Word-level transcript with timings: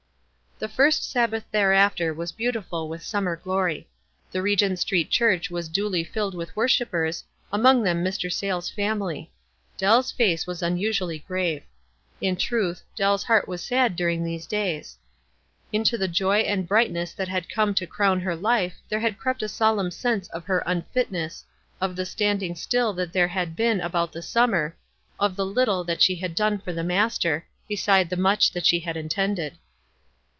The 0.59 0.69
first 0.69 1.09
Sabbath 1.09 1.43
thereafter 1.49 2.13
was 2.13 2.31
beautiful 2.31 2.87
with 2.87 3.01
summer 3.01 3.35
glory. 3.35 3.89
The 4.31 4.43
Regent 4.43 4.77
Street 4.77 5.09
Church 5.09 5.49
was 5.49 5.67
duly 5.67 6.03
filled 6.03 6.35
with 6.35 6.55
worshipers, 6.55 7.23
among 7.51 7.81
them 7.81 8.05
Mr. 8.05 8.31
Sayles' 8.31 8.69
family. 8.69 9.31
Dell's 9.75 10.11
face 10.11 10.45
was 10.45 10.61
unusually 10.61 11.17
grave. 11.17 11.63
In 12.21 12.35
truth, 12.35 12.83
Dell's 12.95 13.23
heart 13.23 13.47
was 13.47 13.63
sad 13.63 13.95
during 13.95 14.23
these 14.23 14.45
days. 14.45 14.99
Into 15.73 15.97
the 15.97 16.07
joy 16.07 16.41
and 16.41 16.67
brightness 16.67 17.11
that 17.13 17.27
had 17.27 17.49
come 17.49 17.73
to 17.73 17.87
crown 17.87 18.19
her 18.19 18.35
life 18.35 18.75
there 18.87 18.99
had 18.99 19.17
crept 19.17 19.41
a 19.41 19.49
solemn 19.49 19.89
sense 19.89 20.27
of 20.27 20.43
her 20.43 20.61
unfitness, 20.67 21.43
of 21.81 21.95
the 21.95 22.05
standing 22.05 22.53
still 22.53 22.93
that 22.93 23.13
there 23.13 23.29
had 23.29 23.55
been 23.55 23.81
about 23.81 24.11
the 24.11 24.21
summer, 24.21 24.77
of 25.19 25.35
the 25.35 25.43
little 25.45 25.83
that 25.85 26.03
she 26.03 26.17
had 26.17 26.35
done 26.35 26.59
for 26.59 26.71
the 26.71 26.83
Master, 26.83 27.47
beside 27.67 28.11
the 28.11 28.15
much 28.15 28.51
that 28.51 28.67
she 28.67 28.81
had 28.81 28.95
intended. 28.95 29.57